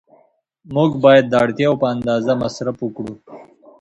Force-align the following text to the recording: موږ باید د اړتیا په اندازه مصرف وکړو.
موږ 0.75 0.91
باید 1.03 1.25
د 1.29 1.33
اړتیا 1.43 1.69
په 1.81 1.85
اندازه 1.95 2.33
مصرف 2.43 2.77
وکړو. 2.81 3.13